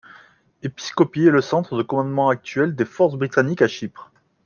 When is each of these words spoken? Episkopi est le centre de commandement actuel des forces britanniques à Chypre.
Episkopi 0.63 1.27
est 1.27 1.29
le 1.29 1.41
centre 1.43 1.77
de 1.77 1.83
commandement 1.83 2.29
actuel 2.29 2.73
des 2.75 2.85
forces 2.85 3.17
britanniques 3.17 3.61
à 3.61 3.67
Chypre. 3.67 4.11